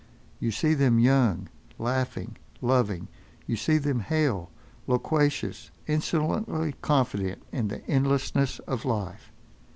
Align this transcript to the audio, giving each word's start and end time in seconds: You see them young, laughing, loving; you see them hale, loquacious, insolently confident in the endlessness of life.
You 0.39 0.49
see 0.49 0.73
them 0.73 0.97
young, 0.97 1.47
laughing, 1.77 2.35
loving; 2.59 3.07
you 3.45 3.55
see 3.55 3.77
them 3.77 3.99
hale, 3.99 4.49
loquacious, 4.87 5.69
insolently 5.85 6.73
confident 6.81 7.43
in 7.51 7.67
the 7.67 7.85
endlessness 7.85 8.57
of 8.61 8.83
life. 8.83 9.31